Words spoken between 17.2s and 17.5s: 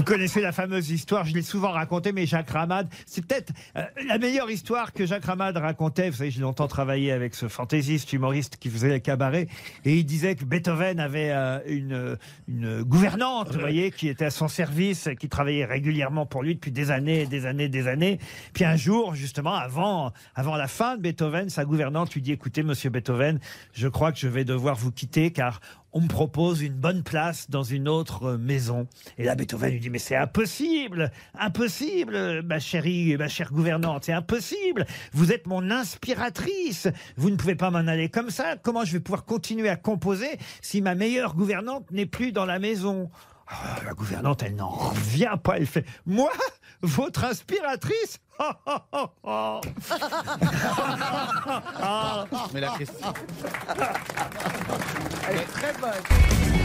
des